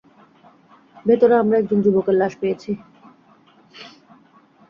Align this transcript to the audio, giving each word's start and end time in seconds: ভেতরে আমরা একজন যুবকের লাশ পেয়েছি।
ভেতরে 1.05 1.35
আমরা 1.37 1.55
একজন 1.57 1.79
যুবকের 1.85 2.15
লাশ 2.17 2.33
পেয়েছি। 2.41 2.71